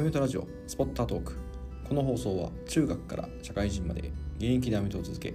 [0.00, 1.36] アメフトラジオスポッタートーク。
[1.86, 5.34] この放送は中学から社会人まで現役でアメフトを続け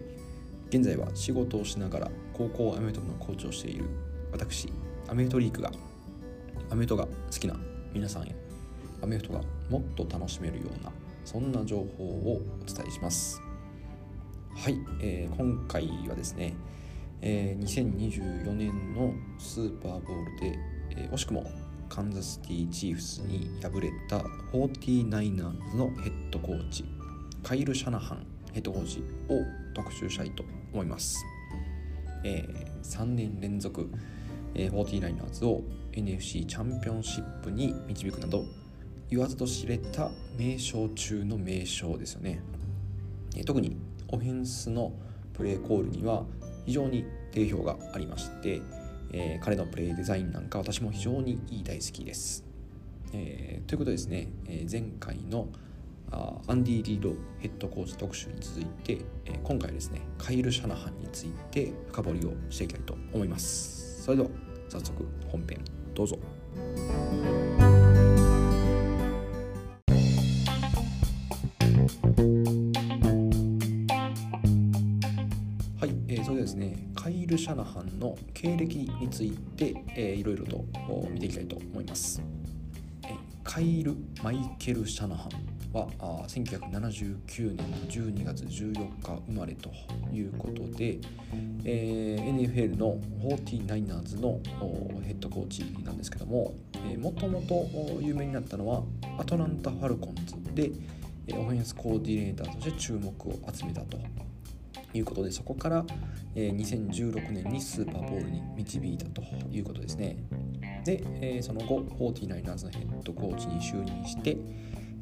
[0.70, 3.86] 現在は仕事をしながら高校アメフト部のコーチをしている
[4.32, 4.74] 私
[5.08, 5.72] アメフトリークが
[6.72, 7.56] アメフトが好きな
[7.94, 8.36] 皆さんへ
[9.04, 10.92] アメフトがもっと楽しめるような
[11.26, 13.40] そんな情報をお伝えします。
[14.56, 16.56] はい、えー、今回はですね、
[17.22, 20.60] えー、2024年のスーパーボールで、
[20.98, 21.46] えー、惜しくも
[21.90, 24.20] カンザスティチーフスに敗れた
[24.54, 26.86] 49ers のヘッドコーチ
[27.44, 29.42] カイル・シャナハンヘッドコーチを
[29.74, 31.24] 特集したいと思います、
[32.24, 33.90] えー、3年連続、
[34.54, 35.64] えー、49ers を
[35.94, 38.46] NFC チャンピオンシップに導くなど
[39.10, 42.42] 言わずと知れた名将中の名将ですよね、
[43.36, 43.78] えー、特に
[44.10, 44.92] オフェンスの
[45.34, 46.24] プレーコールには
[46.66, 48.62] 非常に定評がありまして、
[49.18, 52.44] えー、彼のプレイデザインなんか私も非常にいい大好きです。
[53.14, 55.48] えー、ということでですね、えー、前回の
[56.12, 64.04] あアンディ・リードヘッドコーチ特集に続いて、えー、今回ですねカイル・シャナハンについて深掘りをしていきたいと思います。
[64.04, 64.30] それでは
[64.68, 65.60] 早速本編
[65.94, 66.20] どうぞ。
[77.36, 80.66] ル・シャナハンの経歴について、いろいろと
[81.12, 82.22] 見ていきたいと思います。
[83.44, 85.30] カイル・マイケル・シャナハ
[85.74, 89.70] ンはあ1979年の12月14日生まれと
[90.12, 90.98] いうことで、
[91.66, 94.40] えー、NFL の 49ers の
[95.04, 96.54] ヘッドコーチなんですけども、
[96.98, 98.82] もともと有名になったのは
[99.20, 100.72] アトランタ・ファルコンズで
[101.34, 103.98] オフェンスコーディネーターとして注目を集めたと
[104.98, 105.86] いうことでそこから、
[106.36, 110.18] え、2016年にスーパーボールに導いたということですね。
[110.86, 114.38] で、え、その後 49ers のヘッドコーチに就任して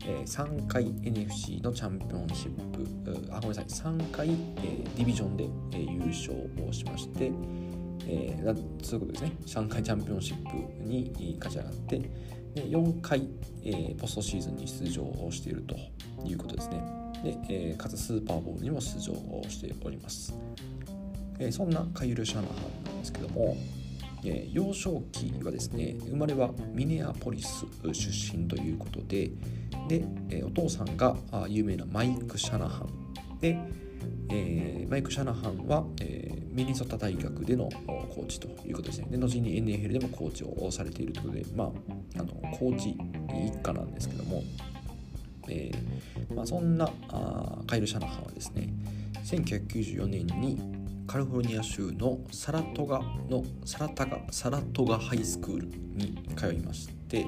[0.05, 4.33] え、3回 NFC のチャンピオンシップあごめんなさい3回、え、
[4.95, 6.33] ディビジョンで、え、優勝
[6.67, 7.31] をしまして、
[8.05, 9.31] えー、そういうことですね。
[9.45, 13.27] 3回チャンピオンシップに勝ち上がってで4回、
[13.63, 15.75] え、ポストシーズンに出場をしていると
[16.25, 17.02] いうことですね。
[17.23, 20.35] で、えー、かつスーパーボールにも出場をしております、
[21.39, 23.57] えー、そんなカイル・シャナハンなんですけども、
[24.25, 29.31] えー、幼少期はですね生まれはミネアポリス出身ということで
[29.87, 33.39] で、えお父さんがあ有名なマイク・シャナハン。
[33.39, 33.57] で、
[34.29, 39.07] えマイク・シャナハンは、えミニソタ大学でのコーチということですね。
[39.09, 42.95] で後に NFL でもコーチをされているということでまああのコーチ
[43.47, 44.43] 一家なんですけども
[45.49, 48.69] えー、まあ、そんなあカイル・シャナハンはですね
[49.23, 52.99] 1994年にカリフォルニア州のサラトガ
[53.29, 57.27] のサラタガサラトガハイスクールに通いまして、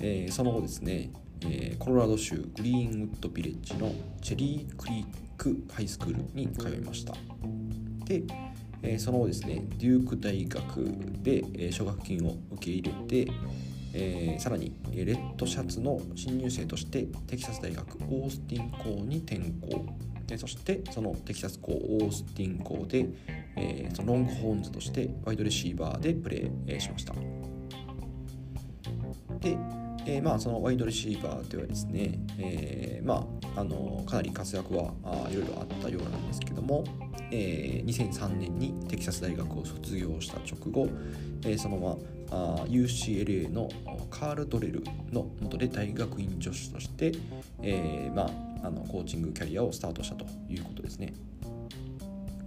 [0.00, 1.10] えー、その後ですね、
[1.42, 7.14] えー、コロラド州グリーンウッドビレッジのチェリークリークハイスクールに通いました。
[8.04, 8.22] で、
[8.82, 10.84] えー、その後ですねデューク大学
[11.22, 13.32] で、奨学金を受け入れて
[13.94, 19.84] えー、さらにレッドシャツの新入生としてテキサス大学オースティン校に転校。
[20.26, 23.06] でそしてそのテキサス校オースティン校で、
[23.56, 27.14] えー、そのロングホーンズとしてワイドレシーバーでプレー、しました。
[29.40, 29.58] で、
[30.06, 34.92] えー、まあそのワイドレシーバーではですね、えー、まああのかなり活躍は
[35.30, 36.84] いろいろあったようなんですけども、
[37.30, 40.88] えー、2003年にテキサス大学を卒業した直後、
[41.44, 41.96] え、そのまま
[42.30, 43.68] あ UCLA の
[44.10, 44.82] カール・ドレル
[45.12, 47.12] の元で大学院助手として、
[47.62, 48.22] えま
[48.62, 51.12] あ、あのコーチングキャリアをスタートしたということですね。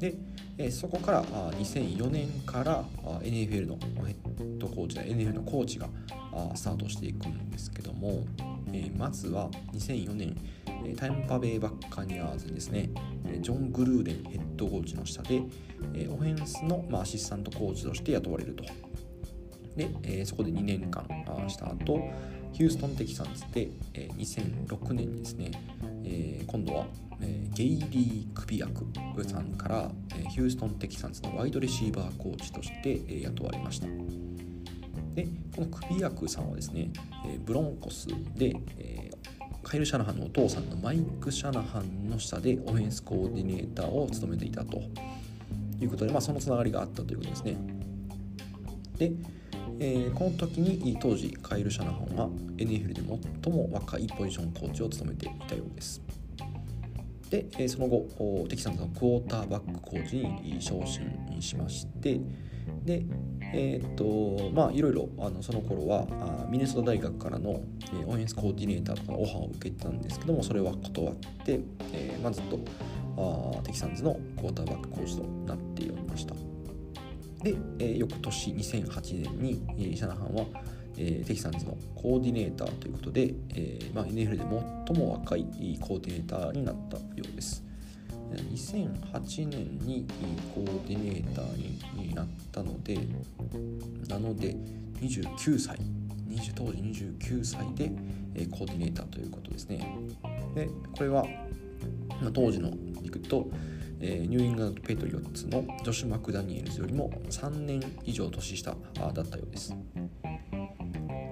[0.05, 0.16] で、
[0.57, 5.88] え、そこからあ2004年からあ NFL のヘッドコーチ NFL のコーチが
[6.31, 8.23] あスタートしていくんですけども、
[8.71, 10.38] え、まずは2004年
[10.97, 12.91] タイムパベイバッカニアーズですね
[13.39, 15.39] ジョン・グルーデンヘッドコーチの下で
[16.09, 18.63] オフェンスの、アシスタントコーチとして雇われると。
[19.75, 21.05] で、そこで2年間
[21.49, 21.99] した後
[22.55, 25.52] ヒューストン・テキサンズで、えー、2006年にですね、
[26.47, 26.85] 今度は、
[27.53, 28.85] ゲイリー・クビアク
[29.28, 29.91] さんから、
[30.29, 33.87] ヒューストン・テキサンズのワイドレシーバーコーチとして、雇われました。
[35.16, 36.91] でこのクビアクさんはですね、
[37.46, 38.55] ブロンコスで、
[39.61, 44.81] カイル・シャナハンのお父さんのマイク・シャナハンの下でオフェンスコーディネーターを務めていたと
[45.81, 47.58] いうことで、まあ、そのつながりがあったということですね。
[48.97, 49.11] で、
[49.79, 53.01] えー、この時に当時カイル・シャナハンは NFL で
[53.43, 56.01] 最も若いポジションコーチを務めていたようです。
[57.29, 62.19] で、え、その後テキサンズのクォーターバックコーチに昇進しまして
[62.83, 63.03] で、
[63.53, 67.61] えー、っとまあいろいろあのその頃はあミネソタ大学からの、
[67.93, 71.59] え、オフェンスコーディネーターとかのオファーを受けてたんですけどもそれは断って、
[71.93, 72.59] えーまあ、ずっと
[73.17, 76.35] あテキサンズのクォーターバックコーチとなっておりました。
[77.46, 80.46] で、えー、翌年2008年に、えー、シャナハンは、
[80.97, 84.38] えー、テキサンズのコーディネーターということで、えーまあ、NFL で
[84.88, 85.44] 最も若い
[85.80, 87.64] コーディネーターになったようです。
[88.32, 90.08] 2008年に
[90.56, 92.97] コーディネーターになったので
[94.09, 94.56] なので
[95.00, 95.78] 29歳
[96.28, 97.88] 20当時29歳で、
[98.47, 99.96] コーディネーターということですね。
[100.56, 101.24] でこれは、
[102.22, 103.47] ま、当時のいくと、
[104.00, 109.76] えー、ニューイングランド・ペイトリオッツのジョシュ・マクダニエルズよりも3年以上年下だったようです。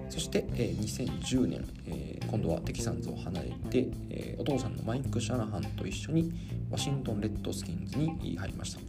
[0.09, 6.31] そして、えー、2010年、えー、今度はテキサンズを離れて、えー、お父さんのマイク・シャナハンと一緒に
[6.69, 8.79] ワシントン・レッドスキンズに入りました。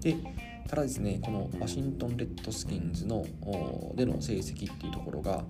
[0.00, 0.16] で
[0.68, 3.24] ただですねこのワシントン・レッドスキンズの
[3.94, 5.44] での成績っていうところが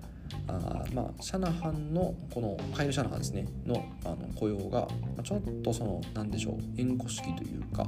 [0.48, 4.88] あまあシャナハンのこのカイル・シャナハンですねのあの雇用が
[5.22, 7.84] ちょっとその何でしょう縁故式というか、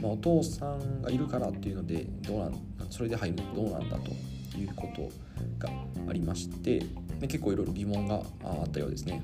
[0.00, 2.54] まあ、お父さんがいるからっていうのでどうなん
[2.90, 4.10] それで入るどうなんだと
[4.58, 5.08] いうこと
[5.58, 5.72] が
[6.08, 6.80] ありまして
[7.20, 9.22] で結構いろいろ疑問があったようですね。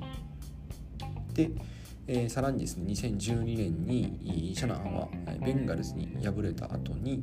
[1.34, 1.50] で、
[2.06, 5.08] えー、さらにですね2012年にシャナハンは
[5.44, 7.22] ベンガルズに敗れた後に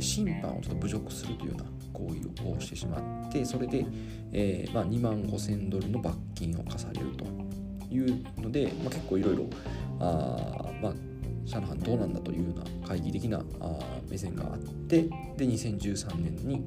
[0.00, 3.86] 審判をちょっと侮辱するというような行為をしてしまってそれで、
[4.32, 7.24] えーまあ、2万5000ドルの罰金を課されると
[7.92, 9.48] いうので、まあ、結構いろいろ
[10.00, 10.92] あまあ
[11.46, 13.78] シャナハンどうなんだというような懐疑的なあ
[14.10, 15.08] 目線があってで
[15.46, 16.64] 2013年に、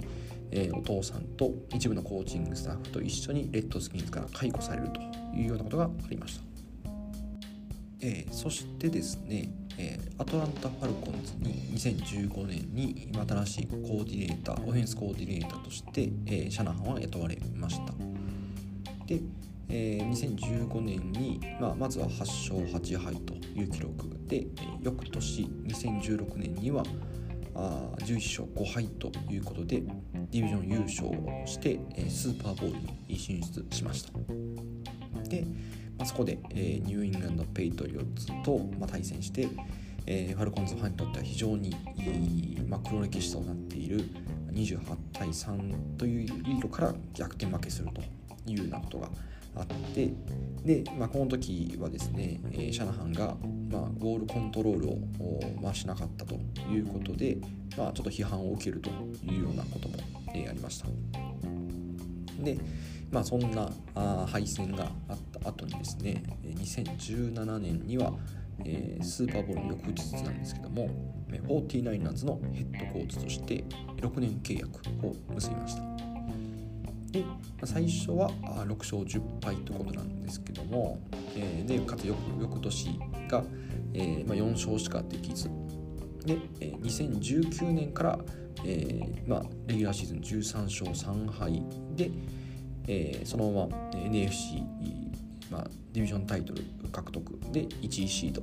[0.52, 5.02] えー、お父さんと一部のコーチングスタッフと一緒にレッドスキンズから解雇されると
[5.36, 6.49] いうようなことがありました、
[8.02, 17.94] えー、そしてですね、えー、アトランタ・ファルコンズに2015年に新しいコーディネーターオフェンスコーディネーターとして、えー、シャナハンは雇われました。
[19.06, 19.22] で、
[19.70, 26.84] えー、2015年に、まあ、まずは8勝8敗という記録で、えー、翌年2016年には
[27.56, 29.82] あ11勝5敗ということで
[30.32, 34.12] ディビジョン優勝をして、え、スーパーボールに進出しました。
[35.28, 35.46] で、
[36.00, 39.50] まあ、そこで、えー、ニューイングランド・ペイトリオッツと、まあ、対戦して、
[40.08, 44.10] えー、ファルコンズファンにとっては非常にいい、まあ、黒歴史となっている
[44.54, 44.80] 28
[45.12, 48.02] 対3というリードから逆転負けすると
[48.50, 49.10] いうようなことが
[49.56, 50.14] あって
[50.64, 53.36] で、まあ、この時はですね、えー、シャナハンが、
[53.70, 55.00] まあ、ボールコントロールを、
[55.62, 56.36] まあ、しなかったと
[56.72, 57.38] いうことで、
[57.78, 58.90] まあ、ちょっと批判を受けると
[59.26, 59.96] いうようなことも、
[60.34, 60.88] えー、ありました。
[62.44, 62.58] で、
[63.12, 68.14] まあ、そんなあ敗戦があった後にですね2017年には、
[68.66, 70.90] え、スーパーボールの翌日なんですけども
[71.30, 73.64] 49ers のヘッドコーチとして
[73.98, 74.70] 6年契約
[75.06, 75.84] を結びました。
[77.12, 77.26] で、
[77.64, 78.30] 最初は
[78.68, 81.00] 6勝10敗ということなんですけども、
[81.36, 83.44] えー、でかつ翌翌年が、
[83.94, 85.50] えま、4勝しかできず
[86.26, 88.20] で、2019年から、
[88.66, 91.64] えーまあ、レギュラーシーズン13勝3敗
[91.96, 92.12] で、
[92.88, 94.64] えー、そのまま NFC、
[95.50, 98.42] まあ、ディビジョンタイトル獲得で1位シード。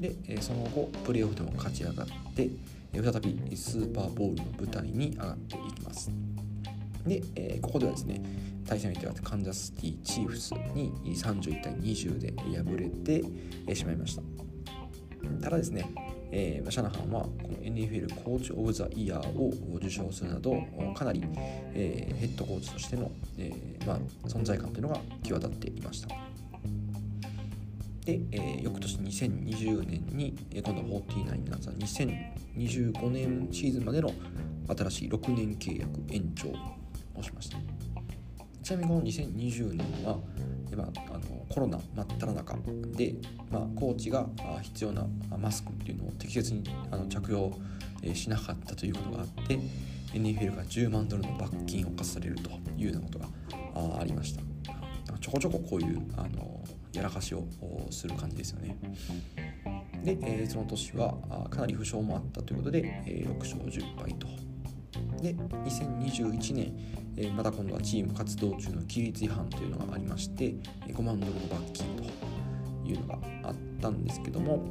[0.00, 2.50] で、え、その後プレーオフでも勝ち上がって
[2.92, 6.10] 再びスーパーボールの舞台に上がっていきます。
[7.06, 8.20] で、え、ここではですね
[8.66, 14.22] 対戦相手はカンザスティチーフスに31対20で敗れてしまいました。
[15.42, 15.90] ただですね、
[16.30, 20.54] えー、シャナハンはこの NFL コーチ・オブ・ザ・イヤーを受賞するなど
[20.94, 21.22] かなり、
[21.74, 26.33] えー、ヘッドコーチとしての、えーまあ、存在感というのが際立っていました。
[28.04, 34.12] で、えー、翌年2020年にえ今度は49ナーズは2025年シーズンまでの
[34.68, 36.48] 新しい6年契約延長
[37.18, 37.58] をしました
[38.62, 40.18] ちなみにこの2020年は
[40.70, 42.56] 今あのコロナ真っ只中
[42.96, 43.14] で、
[43.50, 44.26] まあ、コーチが
[44.62, 45.06] 必要な
[45.38, 47.52] マスクっていうのを適切にあの着用
[48.14, 49.58] しなかったということがあって
[50.12, 53.26] NFL が10万ドルの罰金を課されるというようなことが
[54.00, 54.42] ありました。
[55.20, 56.60] ちょこちょここういうあの
[56.94, 57.44] やらかしを
[57.90, 58.76] する感じですよね。
[60.04, 61.14] で、えー、その年は
[61.50, 64.26] かなり負傷もあったということで、えー、6勝10敗と。
[65.20, 66.72] で2021年、
[67.16, 70.54] えー、また今度はチーム活動中の規律違反というのがありまして
[70.86, 72.04] 5万ドルの罰金と
[72.88, 74.62] いうのがあったんですけども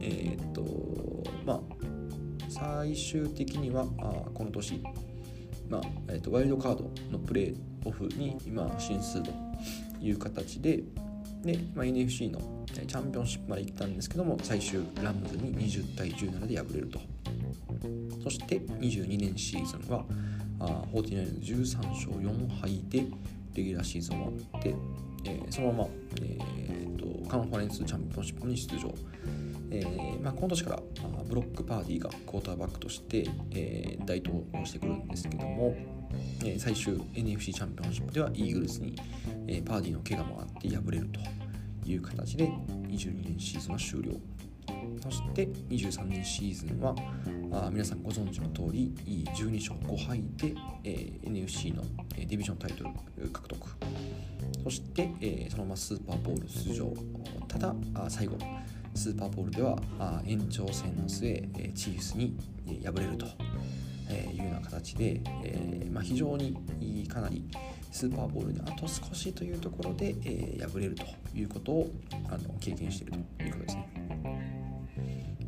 [0.00, 0.62] えっ、と
[1.46, 1.60] まあ
[2.48, 4.82] 最終的にはあこの年、
[5.68, 9.30] まあえーと、ワイルドカードのプレーオフに今進出と
[10.00, 10.82] いう形で、
[11.42, 17.00] で、まあ、NFC のチャンピオンシップまで行ったんですけども最終ラムズに20対17で敗れると。
[18.22, 20.04] そして22年シーズンは
[20.60, 23.04] あー49 13勝4敗で
[23.54, 24.74] レギュラーシーズン終わって、
[25.24, 25.88] えー、そのまま、
[26.22, 28.94] えーと、カンファレンスチャンピオンシップに出場、
[29.70, 30.82] えーまあ、今年から
[31.28, 35.74] ブロックパーティーがクォーターバックとして、えー、台頭してくるんですけども、
[36.44, 38.96] え、最終 NFC チャンピオンシップではイーグルスに、
[39.46, 41.20] え、パーティーの怪我もあって敗れると
[41.88, 42.48] いう形で
[42.88, 44.12] 22年シーズンは終了。
[45.02, 46.94] そして23年シーズンは
[47.50, 50.54] あ皆さんご存知の通り12勝5敗で、
[50.84, 51.82] え、NFC の
[52.14, 52.84] ディビジョンタイト
[53.16, 53.68] ル獲得。
[54.62, 56.92] そして、え、そのままスーパーボール出場。
[57.48, 58.38] ただあ最後
[58.94, 59.76] スーパーボールでは
[60.26, 62.36] 延長戦の末チーフスに
[62.84, 63.26] 敗れると。
[64.62, 66.56] 形で、えーまあ、非常に
[67.08, 67.44] かなり
[67.90, 71.04] スーパーボールにあと少しというところで、えー、敗れると
[71.34, 71.90] いうことを
[72.28, 73.88] あの経験しているということですね。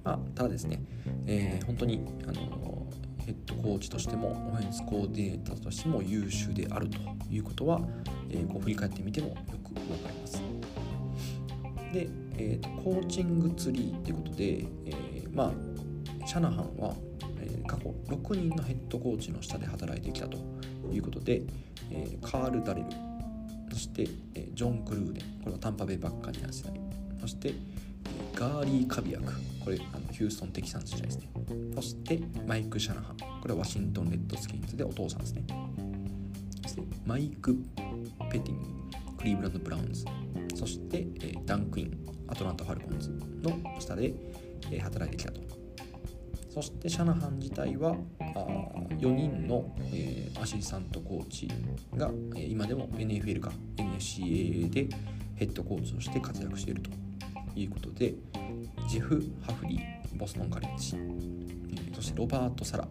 [0.05, 0.83] まあ、ただですね、
[1.27, 2.87] えー、本当にあの
[3.25, 6.99] ヘッドコーチとしてもオフェンスコーディネーターとしても優秀であると
[7.31, 7.81] いうことは、
[8.29, 10.43] えー、こう振り返ってみてもよく分かります。
[11.95, 16.95] で、えーと、コーチングツリーということで、え、まあシャナハンは、
[17.67, 20.39] 過去6人のヘッドコーチの下で働いてきたと
[20.93, 21.43] いうことで、
[21.91, 22.87] えー、カール・ダレル
[23.71, 24.07] そして、
[24.37, 26.81] えジョン・クルーデンこれはタンパベイ・バッカニアーズ時代
[27.21, 27.55] そして
[28.35, 29.33] ゲーリー・クビアック
[29.65, 31.31] これあのヒューストン・テキサンズ時代ですね。
[31.75, 35.45] そしてマイク・シャナハンこれはワシントン・レッドスキンズでお父さんですね。
[36.63, 37.57] そしてマイク・
[38.31, 40.05] ペティンクリーブランド・ブラウンズ。
[40.55, 43.11] そして、えダン・クインアトランタ・ファルコンズ
[43.43, 44.15] の下で、
[44.71, 45.64] え働いてきたと。
[46.55, 48.47] そしてシャナハン自体はあ
[49.01, 51.49] 4人の、えー、アシスタントコーチ
[51.97, 54.87] が、えー、今でも NFL か NCAA で
[55.35, 56.91] ヘッドコーチとして活躍していると
[57.57, 58.15] いうことで
[58.89, 62.87] ジェフ・ハフリーボストン・カレッジ、えー、そしてロバート・サラ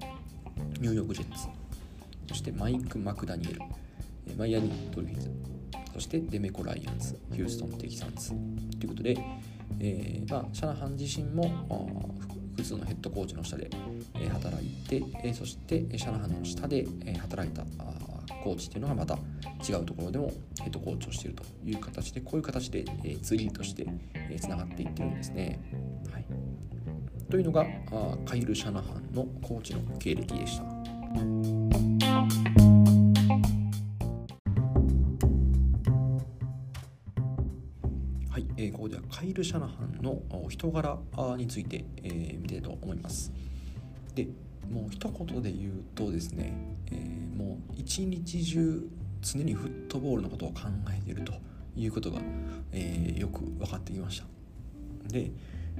[0.82, 1.48] ニューヨーク・ジェッツ
[2.28, 3.62] そしてマイク・マクダニエル
[4.28, 5.32] えマイアミ・ドルフィンズ
[5.94, 9.18] そしてデメコ・ライアンズヒューストン・テキサンズということで、
[9.80, 12.14] えーまあ、シャナハン自身も
[12.54, 13.70] 複数のヘッドコーチの下で、
[14.20, 17.64] え働いて、えそしてシャナハンの下で、え働いた
[18.44, 19.18] コーチっていうのがまた
[19.68, 20.32] 違うところでも
[20.62, 23.88] ヘッドコーチをしているという形でこういう形で、えツリーとして
[24.40, 25.60] つな、がっていってるんですね。
[26.12, 26.26] はい、
[27.30, 27.66] というのが
[28.26, 31.93] カイル・シャナハンのコーチの経歴でした。
[39.44, 40.98] ル・シャナハンの人柄
[41.38, 43.32] について、え、見たいと思います。
[44.16, 44.28] で
[44.72, 46.54] もう一言で言うとですね、
[46.92, 48.90] えー、もう一日中
[49.22, 51.34] 常にフットボールのことを考えていると
[51.76, 52.20] いうことが、
[52.72, 54.26] えー、よく分かってきました。
[55.10, 55.32] で、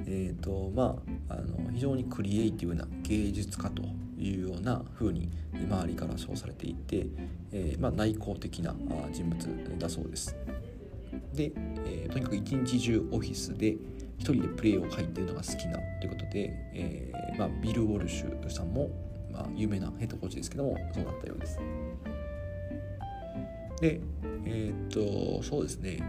[0.06, 3.84] えーとまあ、あの非常にクリエイティブな芸術家と
[4.18, 7.08] いうような風に周りから称されていて、
[7.52, 8.76] えー、まあ、内向的な
[9.12, 10.36] 人物だそうです。
[11.34, 11.52] で、
[11.86, 13.76] えー、とにかく一日中オフィスで
[14.18, 18.90] 一人でプレーを書いてるのが好きなということで、えー、まあ、ビル・ウォルシュさんも、
[19.32, 21.60] まあ、有名なヘッドコーチですけどもそうだったようです。
[23.82, 24.00] で
[24.46, 26.00] えー、っとそうですね、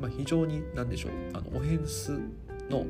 [0.00, 2.12] まあ、非常に何でしょうあのオフェンス
[2.68, 2.84] の、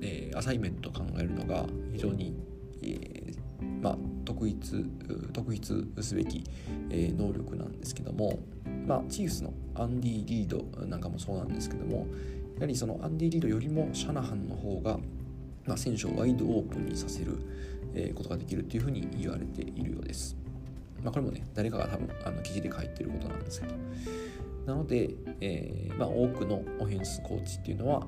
[0.00, 2.34] えー、アサイメントを考えるのが非常に、
[2.82, 4.84] えー、まあ、特筆
[5.32, 6.44] 特筆すべき、
[6.90, 8.40] え能力なんですけども、
[8.88, 12.06] まあ、チーフスのアンディ・リードなんかもそうなんですけども
[12.56, 14.98] やはりそのアンディ・リードよりもシャナハンの方が、
[15.66, 17.38] まあ、選手をワイドオープンにさせる、
[17.94, 20.36] えことができるというふうに言われているようです。
[21.04, 23.74] まあ、これもね誰かが多分あの記事で書いてることなんですけど
[24.66, 28.06] なので、えー、まあ、多くのオフェンスコーチっていうのは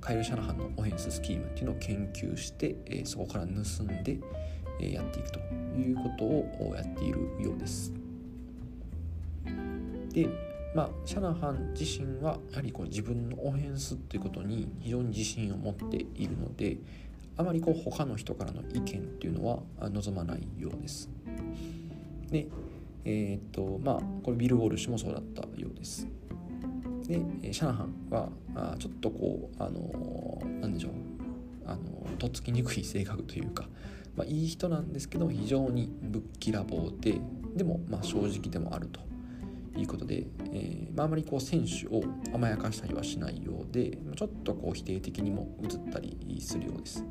[0.00, 3.50] カイル・シャナハンのオフェンススキームっていうのを研究して、えー、そこから盗
[3.82, 4.18] んで、
[4.80, 5.38] えー、やっていくと
[5.78, 7.99] いうことをやっているようです。
[10.12, 10.28] で
[10.72, 16.78] まあ、シャナハン自身はやはりこう自分のオフェンスっていうことに非常に自信を持っているので
[17.36, 19.58] あまりこう他の人からの意見っていうのは
[19.90, 21.10] 望まないようです。
[22.30, 22.46] で
[23.04, 26.06] えー、っとまあこれビル・ウォルシュもそうだったようです。
[27.08, 30.92] でシャナハンはあちょっとこうあの何でしょう
[31.66, 33.64] あのとっつきにくい性格というか、
[34.14, 37.20] まあ、いい人なんですけど非常にぶっきらぼうで
[37.56, 39.00] でもまあ正直でもあると
[39.76, 42.02] いうことで、えーまあ、あまりこう選手を
[42.34, 47.04] 甘やかしたりはしないようでちょっとこう否定的にも映ったりするようです。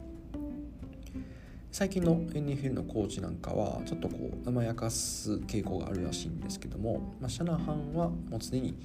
[1.72, 8.76] 最近の NFL のコーチなんかはちょっとこう甘やかす傾向があるらしいんですけども、まあ、シャナハンはもう常に、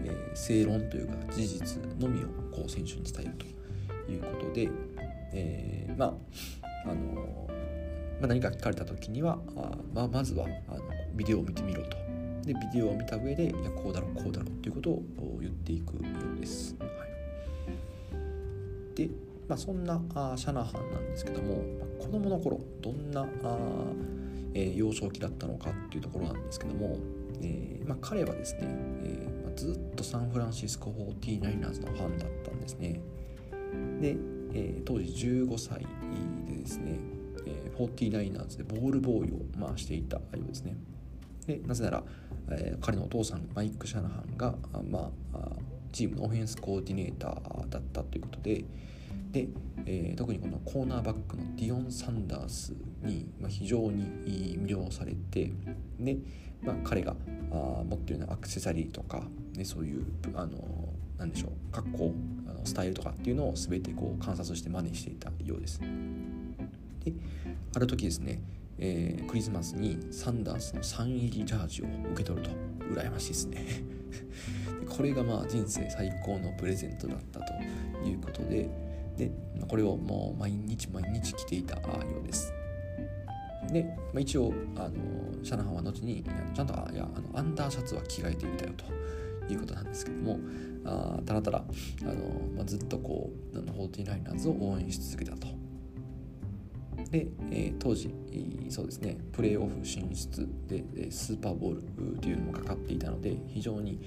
[0.00, 4.68] えー、正論というか事実のみをこう選手に伝えるということで、
[5.32, 7.48] えー、まああの
[8.20, 10.80] まあ、何か聞かれた時にはあ、まあ、まずはあの
[11.14, 11.96] ビデオを見てみろと
[12.44, 15.02] でビデオを見た上でいやこうだろうこうだろうということを
[15.40, 16.00] 言っていくよ
[16.36, 16.76] うです。
[16.78, 19.08] はい、で
[19.48, 23.26] まあ、そんなあシャナハンなんですけども、まあ、子供の頃どんなあ、
[24.54, 26.98] えー、幼少期だったのかっていうところなんですけども、
[27.42, 33.00] えーまあ、彼はですね、えーまあ、ずっとサンフランシスコ 49ers のファンだったんですね。
[34.00, 34.16] で、
[34.54, 35.86] えー、当時15歳
[36.46, 36.98] でですね、
[37.46, 40.76] えー、49ers でボールボーイを、まあ、していたようですね。
[41.46, 42.04] でなぜなら、
[42.50, 44.54] えー、彼のお父さんマイク・シャナハンが、
[44.88, 45.48] まあ、
[45.92, 48.64] チームのオフェンスコーディネーターだったということで、
[49.32, 49.48] で、
[49.86, 54.04] えー、特にこのコーナーバックのディオン・サンダースに、まあ、非常に
[54.58, 55.50] 魅了されて
[55.98, 56.16] で、
[56.62, 57.16] まあ、彼が
[57.50, 59.22] あ持っているようなアクセサリーとか、
[59.56, 60.58] ね、そういうあの
[61.18, 62.14] なんでしょう格好
[62.48, 65.80] あのスタイルとかっていうのを全てこう観察して真似していたようです。
[65.80, 67.12] で
[67.74, 68.40] ある時ですね、
[68.84, 72.50] えー、クリスマスにサンダースのサン入りジャージを受け取ると
[73.00, 73.64] 羨ましいですね
[74.90, 77.54] これがまあ人生最高のプレゼントだったと
[78.04, 78.68] いうことで
[79.16, 79.30] で
[79.68, 81.82] これをもう毎日毎日着ていたよ
[82.20, 82.52] うです。
[83.70, 90.40] で、まあ、一応あのシャナハンは後にちゃんとあいやあのアンダーシャツは着替えてみたよということなんですけども
[90.84, 91.64] あただただ
[92.02, 92.12] あの、
[92.56, 95.61] まあ、ずっとこうあの 49ers を応援し続けたと。
[97.12, 98.12] で、えー、当時
[98.70, 104.00] そうですねプレーオフ進出でスーパーボールというのもかかっていたので非常に、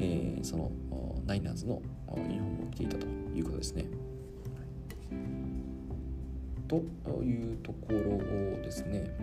[0.00, 0.72] えー、その
[1.24, 1.80] ナイナーズの
[2.16, 3.84] ユニフォームを着ていたということですね。
[6.68, 6.76] と
[7.22, 9.16] いうところですね。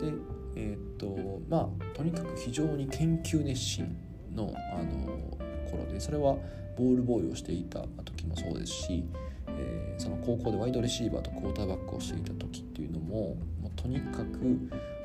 [0.00, 0.12] で、
[0.56, 3.96] えっ、とまあとにかく非常に研究熱心
[4.34, 5.36] のあの
[5.70, 6.36] 頃でそれは
[6.76, 9.04] ボールボーイをしていた時もそうですし、
[9.60, 14.58] えー、その高校でワイドレシーバーとクォーターバックをしていた時っていうのももうとにかく、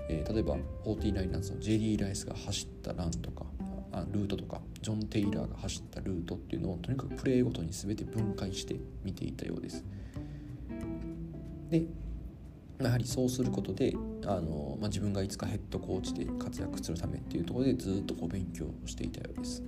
[0.10, 3.46] えー、例えば 49ers のジェリー・ライスが走ったランとか
[3.92, 9.84] あルートとかジョン・テイラーが走ったルートっていうのをとにかくプレーごとに全て分解して見ていたようです。
[11.70, 11.86] で
[12.82, 19.64] やはりそうすることであの、まあ、自分がいつかヘッドコーチで活躍するためっていうところでずっとこう勉強していたようです。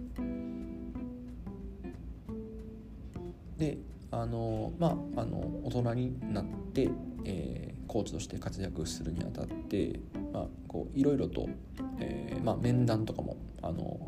[3.58, 3.78] で
[4.12, 6.90] あのまあの大人になって、
[7.26, 10.00] えー、コーチとして活躍するにあたって、
[10.34, 11.50] まあ、こういろいろと、
[12.00, 14.00] えーまあ、面談とかもあの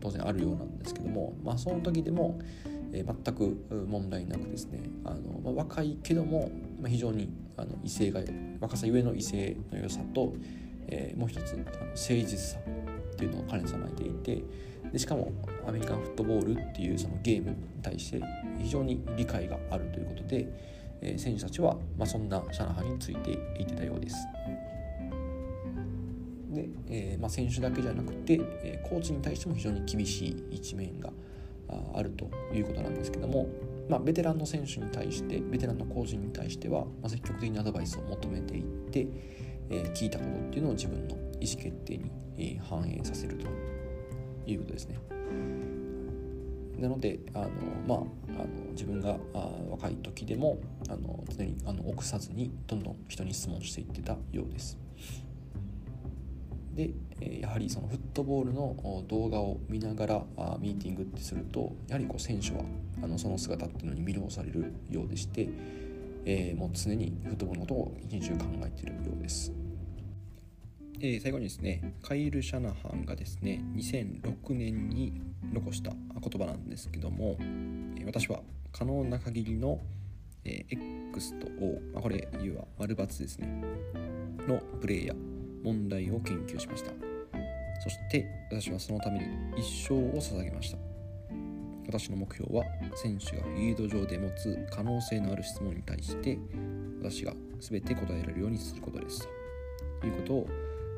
[0.00, 2.38] 当然あるようなんですけども、まあ、その時でも、
[2.92, 8.20] えー、全く問題なくですねあの、まあ、若いけども、まあ、非常にあの異性が
[8.60, 10.34] 若さゆえの異性の良さと、
[10.88, 14.42] え、もう一つあの誠実さっていうのを兼ね備えていて
[14.92, 15.32] でしかも
[15.66, 18.22] アメリカンフットボールっていうそのゲームに対して
[18.58, 20.46] 非常に理解があるということで、
[21.00, 24.16] えー、選手たちは、まあ、そんなシャナハンについていってたようです。
[26.50, 31.10] で、えーまあ、選手だけじゃなくて、えー、コーチに対しても非常に厳しい一面が
[31.94, 33.48] あるということなんですけども、
[33.88, 39.06] まあ、ベテランの選手に対してベテランのコーチに対しては、まあ、積極的にアドバイスを求めていって、
[39.70, 43.46] えー、聞いたことっていうのを自分の意思決定に、え、反映させると
[44.46, 44.96] いうことですね。
[46.78, 47.48] なのであの、
[47.86, 54.78] まあ、あの自分があ若い時でもあの常にあの臆さずにどんどん人に質問していってたようです。
[56.74, 56.90] で
[57.40, 60.24] やはりそのフットボールの動画を見ながら
[60.58, 62.64] ミーティングってするとやはりこう選手は
[63.02, 65.48] あのその姿っていうのに魅了されるようでして、
[66.24, 69.52] えー、もう常にフットボールのことを一日中考えているようです。
[71.04, 75.20] えー、最後にですねカイル・シャナハンがですね2006年に
[75.52, 77.36] 残した言葉なんですけども
[78.06, 78.40] 私は
[78.72, 79.80] 可能な限りの、
[80.44, 83.62] えー、X と O、まあ、これ言うは丸×ですね
[84.46, 85.16] のプレイヤー
[85.64, 86.90] 問題を研究しました。
[87.82, 90.78] そして私はそのために一生を捧げました。
[91.86, 96.38] 私の目標は選手がフィールド上で持つ可能性のある質問に対して
[97.00, 99.28] 私が全て答えられるようにすることです。
[100.00, 100.48] ということを、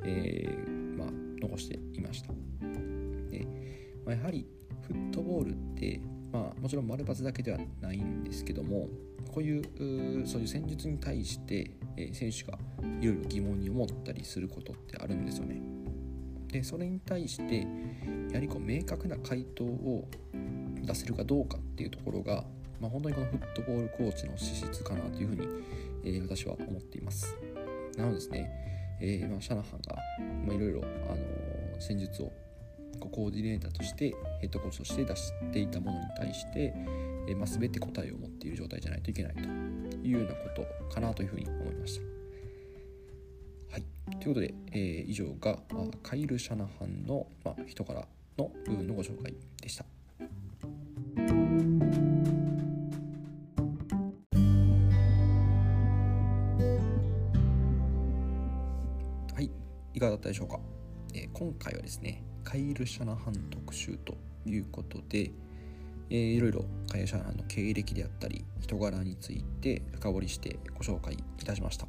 [0.05, 1.09] えー、まあ、
[1.41, 2.29] 残していました
[3.31, 3.47] で、
[4.05, 4.47] まあ、やはり
[4.87, 6.01] フットボールって
[6.35, 8.89] まあ、もちろん丸抜だけではないんですけども
[9.33, 12.57] こういうそういう戦術に対して、え選手が
[13.01, 15.61] いろいろ疑問に思ったりすることってあるんですよね。
[16.49, 17.67] でそれに対して
[18.29, 20.09] やはりこう明確な回答を
[20.83, 22.45] 出せるかどうかっていうところが、
[22.81, 25.49] まあ、本当にこのフットボールコーチの資質かなというふうに、
[26.05, 27.37] えー、私は思っています
[27.97, 28.51] なのですね、
[29.01, 29.97] えーま、シャナハンが、
[30.47, 32.33] ま、いろいろ、あの、戦術を
[33.01, 36.73] コーディネーターとしてヘッドコーチとして出していたものに対して、
[37.29, 39.47] えーまあ、全て答えを持っている状態じゃないといけないとい
[40.09, 42.03] うようなことかなというふうに思いました。
[43.73, 43.85] はい、
[44.21, 48.07] ということで、えー、以上が、あ、カイル・シャナハンの、まあ、人から
[48.39, 49.85] の部分のご紹介でした。
[59.95, 60.59] いかがだったでしょうか？
[61.15, 65.31] えー、今回はですね、カイル・シャナハン特集ということで、
[66.11, 71.87] えー、いろいろカイル・シャナハンの経歴であったり人柄について深掘りしてご紹介いたしました、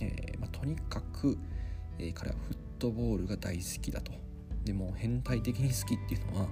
[0.00, 1.36] えーまあ、とにかく、
[1.98, 4.12] えー、彼はフットボールが大好きだと。
[4.64, 6.48] でも変態的に好きっていうのは、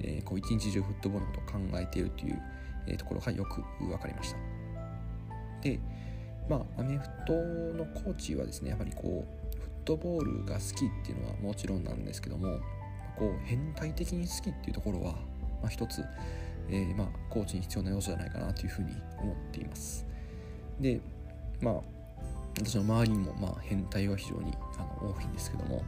[0.00, 2.42] え、こう一日中フットボールのことを考えているという、
[2.86, 4.38] え、ところがよく分かりました。
[5.62, 5.80] で
[6.48, 7.32] まあアメフト
[7.76, 9.39] のコーチはですねやはりこう
[9.90, 12.60] トボールが好きっていうのはもちろんなんですけども
[13.18, 15.14] こう変態的に好きっていうところは、
[15.60, 16.04] まあ、一つ、
[16.68, 20.06] えー、まあ、コーチに必要な要素じゃないかなというふうに思っています。
[20.78, 21.00] で
[21.60, 21.74] まあ
[22.56, 25.82] 私の周りにも、まあ、変態は非常にあの多いんですけども、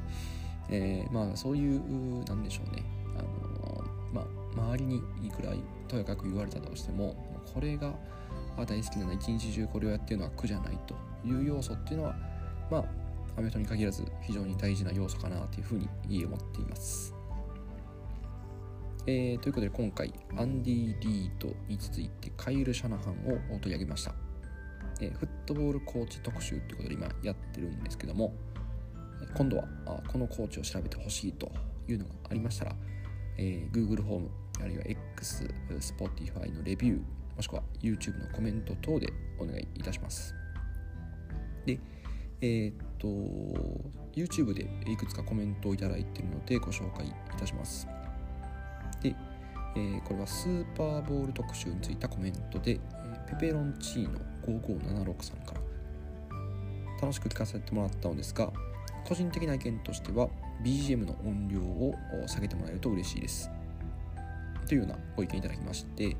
[0.68, 2.82] えー、まあそういうなんでしょうね。
[3.16, 4.24] あの、まあ、
[4.70, 5.52] 周りにいくら
[5.86, 7.14] とやかく言われたとしても
[7.54, 7.92] これが
[8.56, 12.16] 大好きなの一日中これをやってるのは苦じゃないという要素っていうのは
[12.70, 13.01] まあ
[13.36, 17.14] アメフトに限らず非常に大事な要素かなというふうに思っています。
[19.06, 24.14] えー、ということで今回アンディ・リードに続いてカイル・シャナハンを取り上げました、
[25.00, 28.32] えー、フットボールコーチ特集ということで今やってるんですけども
[29.34, 29.64] 今度は
[30.06, 31.50] このコーチを調べてほしいと
[31.88, 32.76] いうのがありましたら、
[33.38, 37.00] えー、Google ホームあるいは X、Spotify のレビュー
[37.34, 40.32] もしくは YouTube のコメント等でお願いいたします
[41.66, 41.80] で
[42.42, 43.06] えー、っと
[44.14, 47.86] YouTube でいくつかコメントをいただいてるのでご紹介いたします。
[49.00, 49.14] で、
[49.76, 52.78] えー、これはスーパーボール特集についたコメントで、
[53.30, 55.60] ペペロンチーノ5576さんから。
[57.00, 58.52] 楽しく聞かせてもらったのですが
[59.04, 60.28] 個人的な意見としては
[60.62, 61.94] BGM の音量を
[62.28, 63.50] 下げてもらえると嬉しいです。
[64.68, 66.16] というようなご意見いただきまして。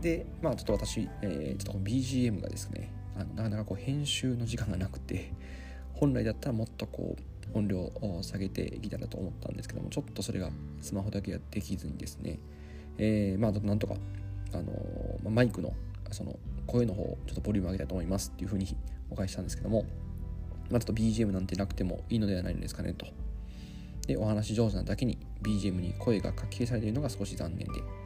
[0.00, 5.32] でまあちょっと私、えー、ちょっとこの BGM がですねあのなかなかこう編集の時間がなくて
[5.94, 10.50] 本来だったらもっとこう音量を下げていきたらと思ったんですけどもちょっとそれが
[10.80, 12.38] スマホだけはできずにですね、
[12.98, 13.94] えー、まあなんとか、
[14.52, 15.72] あの、マイクの
[16.10, 18.66] その声の方ちょっとボリューム上げたいと思いますっていうふうに
[19.10, 19.84] お返ししたんですけども、
[20.70, 23.06] まあ、ちょっと BGM なんてなくてもいいのではないんですかねと。
[24.06, 28.05] でお話上手なだけに BGM に声が書き消されているのが少し残念で。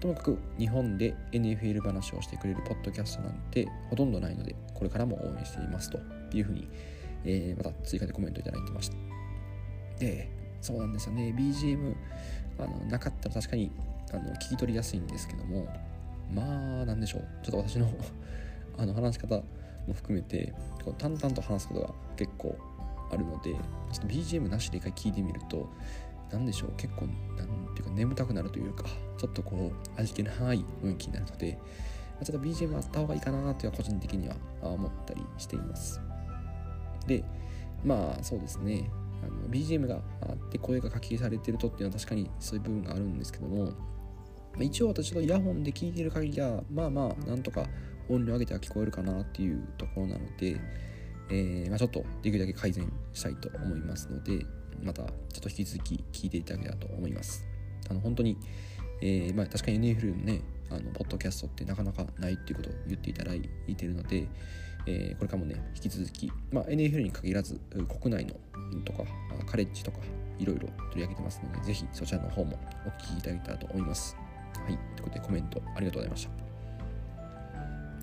[0.00, 5.98] ともかく日本で NFL 話をしてくれるポッドキャストなんてほとんどないのでこれからも応援していますと
[6.36, 6.68] いうふうに、
[7.24, 8.96] えー、また追加でコメントいただいてました。
[9.98, 10.28] で
[10.60, 11.34] そうなんですよね。
[11.36, 11.94] BGM
[12.58, 13.70] あのなかったら確かに
[14.12, 15.66] あの聞き取りやすいんですけども
[16.34, 16.42] ま
[16.82, 17.22] あなんでしょう。
[17.42, 17.88] ちょっと私の
[18.78, 19.36] あの話し方
[19.86, 20.52] も含めて
[20.84, 22.56] こう淡々と話すことが結構
[23.10, 25.70] あるのでちょっと BGM なしで一回聞いてみると
[26.30, 26.72] 何でしょう。
[26.76, 27.06] 結構
[27.38, 28.84] なんていうか眠たくなるというか。
[29.18, 31.58] ちょっとこう味気ない雰囲気になるので
[32.24, 36.00] ちょっと BGM あった方がいいかなという個人的には思ったりしています
[37.06, 37.24] で
[37.84, 38.90] まあそうですね
[39.50, 43.72] BGM があって声が書き消されてるとっていうのは確かにそういう部分があるんですけども
[44.60, 47.66] 一応私のイヤホンで聞いてる限りはまあまあなんとか
[48.08, 50.60] 音量上げては聞こえるかなっていうところなので、
[51.30, 54.46] えーまあ、ちょっとできるだけ改善したいと思いますので
[54.82, 57.46] またちょっと引き続き聞いていただけたらと思います。
[57.88, 58.36] あの本当に、
[59.00, 63.40] えー、まあ、確かに NFL のね、あのポッドキャストってなかなかないっていうことを言っていただい
[63.76, 64.28] てるので、
[64.86, 67.60] えー、これからもね、引き続き、まあ、NFL に限らず
[68.00, 68.34] 国内の
[68.84, 69.04] とか
[69.46, 69.98] カレッジとか
[70.38, 74.16] いろいろ取り上げてますので、ぜひそちらの方もお聞きいただけたらと思います。
[74.54, 76.46] はい、ということでコメントありがとうございました。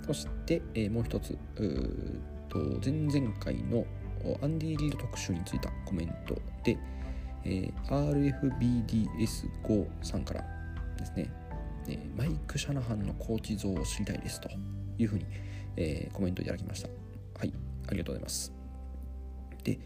[0.06, 1.38] そして、えー、もう一つう、
[2.50, 3.86] と前々回の
[4.42, 6.78] アンディ・リード特集についたコメントで、
[7.46, 10.53] えー、RFBDS5 さんから
[10.98, 11.30] ですね、
[11.88, 14.50] え、マイク・シャナハンのコーチ像を知りたいですと
[14.98, 15.26] いうふうに、
[15.76, 16.90] えー、コメントいただきました。
[17.40, 17.54] はい、
[17.88, 18.54] ありがとうございます。
[19.64, 19.80] で、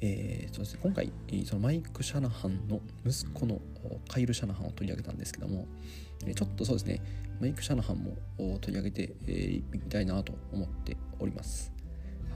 [0.00, 1.12] えー、そうですね、今回、
[1.44, 3.60] そのマイク・シャナハンの息子の
[4.08, 5.66] カイル・シャナハンを取り上げたんですけども、
[6.34, 7.00] ちょっとそうですね、
[7.40, 8.16] マイク・シャナハンも
[8.60, 9.12] 取り上げて
[9.72, 11.72] みたいなと思っております。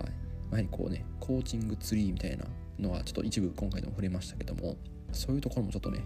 [0.00, 2.44] はいやはりこうねコーチングツリーみたいな
[2.78, 4.76] のはちょっと一部今回でも触れましたけども
[5.12, 6.04] そういうところもちょっとね、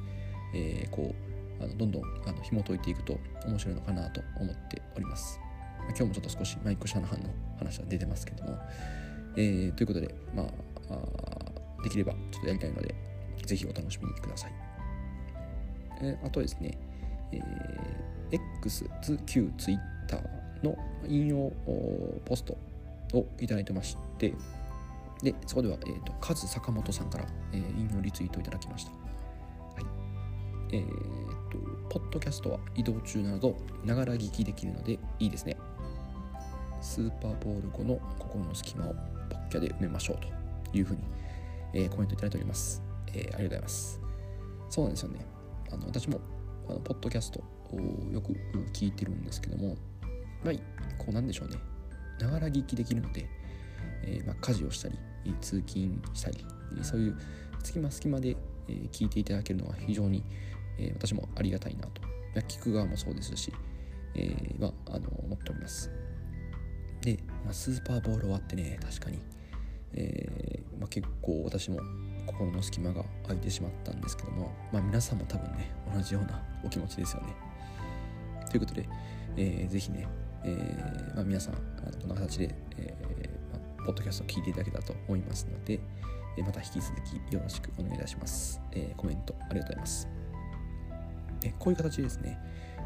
[0.55, 1.30] えー、こう
[1.61, 5.39] あのどんどんあの紐解いていくと面白いのかなと思っております
[5.89, 8.59] 今日もちょっと少しマイク・シャナハンの話は出てますけども、
[9.37, 10.47] えー、ということで、まあ、
[10.91, 12.95] あできればちょっとやりたいので、
[13.45, 14.53] ぜひお楽しみください。
[16.03, 16.79] えー、あとですね、
[17.33, 18.89] えー、X、
[19.27, 19.81] 旧 Twitter
[20.63, 20.77] の
[21.09, 21.53] 引用
[22.25, 22.57] ポスト
[23.15, 24.35] をいただいてまして、
[25.23, 28.91] で、そこでは、えーと、カズ坂本さんから、えー、引用リツイートをいただきました。
[28.91, 28.97] は
[29.81, 29.85] い。
[30.73, 31.59] えーと、
[31.89, 35.57] ポッドキャストは移動中など、ながら聞きできるのでいいですね。
[36.81, 38.95] スーパーボール後の心の隙間を
[39.29, 40.19] ポッキャで埋めましょう
[40.71, 41.03] というふうに、
[41.75, 42.83] えー、コメントいただいております。
[43.13, 44.01] えー、ありがとうございます。
[44.71, 45.27] そうなんですよね。
[45.73, 46.21] あの私も
[46.69, 47.41] あのポッドキャスト
[47.73, 47.81] を
[48.13, 48.33] よく
[48.73, 49.77] 聞いてるんですけども、
[50.45, 50.55] まあ、
[50.99, 51.57] こうなんでしょうね。
[52.21, 53.27] ながら聞きできるので、
[54.03, 54.99] えー、まあ、家事をしたり、
[55.41, 56.45] 通勤したり、
[56.83, 57.17] そういう
[57.63, 58.37] 隙間隙間で、
[58.93, 60.23] 聞いていただけるのは非常に、
[60.81, 62.03] え私もありがたいなと。
[62.49, 63.53] 聞く側もそうですし、
[64.15, 65.91] えー、まあ、の思っております。
[67.03, 69.19] で、まあ、スーパーボール終わってね、確かに、
[69.95, 71.81] えー、まあ、結構私も
[72.27, 77.35] 心の隙間が空いてしまったんですけども、まあ、皆さんも多分ね、同じようなお気持ちですよね。
[78.49, 78.89] ということで、
[79.37, 80.07] えー、ぜひね、
[80.45, 82.97] えーま、皆さん、こんな形で、え
[83.79, 85.81] ま、ポッドキャストを聞いていただけたらと思いますので、
[86.37, 86.95] え、また引き続
[87.29, 88.61] きよろしくお願いいたします。
[88.73, 90.20] え、コメントありがとうございます。
[91.41, 92.39] でこういう形ですね、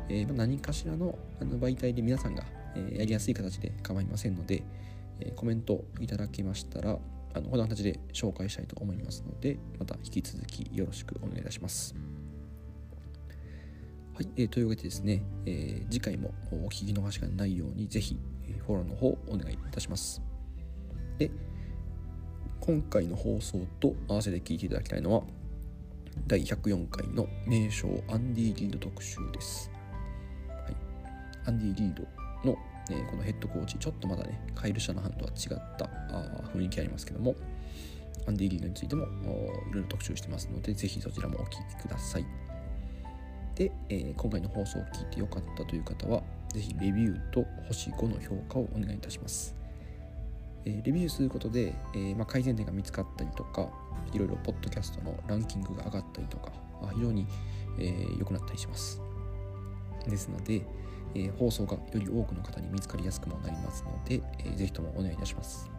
[0.08, 2.44] えー、何かしらのあの媒体で皆さんが、
[2.76, 4.62] え、やりやすい形で構いませんので、
[5.20, 6.98] え、コメントいただけましたら、
[7.34, 11.94] あのこんな形で紹介したいと思いますので、また引き続きよろしくお願いいたします。
[14.14, 18.16] はい、えー、というわけでですね、えー、次回もお聞き逃しがないように、ぜひ、
[18.66, 20.22] フォローの方お願いいたします。
[21.18, 21.30] で、
[22.60, 25.22] 今回の放送と合わせて聞いていただきたいのは、
[26.26, 29.70] 第104回の名称アンディ・リード特集です。
[30.48, 30.76] はい、
[31.46, 32.02] アンディ・リード
[32.50, 32.56] の
[32.90, 37.34] えー、このヘッドコーチ、ちょっとまだね、カイル・シャナハンとは違ったあ雰囲気ありますけども、
[38.26, 39.08] アンディ・リードについてもい
[39.72, 42.26] ろいろ特集してますので、ぜひそちらもお聴きください。
[43.54, 46.22] で、えー、今回の放送を聞いてよかったという方は、
[46.52, 49.63] ぜひレビューと星5の評価をお願いいたします。
[50.64, 53.68] え、レビューすることで、え、ま、改善点が見つかったりとか、
[54.12, 57.26] いろいろポッドキャストのランキングが上がったりとか、あ非常に
[57.78, 59.00] 良、えー、くなったりします。
[60.08, 60.62] ですので、
[61.14, 65.70] えー、放送がより多くの方に見つかりやすくもなりますので、えー、ぜひともお願いいたします。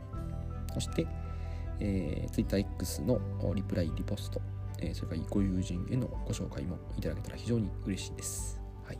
[0.73, 1.07] そして、
[1.79, 3.19] えー、TwitterX の
[3.53, 4.41] リプライ、リポスト、
[4.79, 8.59] え、それからご友人へのご紹介もいただけたら非常に嬉しいです。
[8.83, 8.99] はい。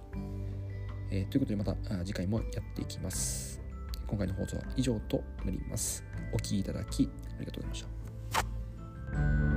[1.12, 3.65] えー、ということでまた次回もやっていきます。
[4.08, 6.04] 今回の放送は以上となります。
[6.34, 7.86] お聴きいただきありがとうございまし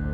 [0.03, 0.08] た。